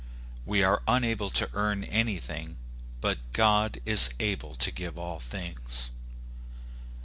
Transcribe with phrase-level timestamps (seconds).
[0.47, 2.57] We are unable to earn anything,
[3.01, 5.91] but God is able to give all things.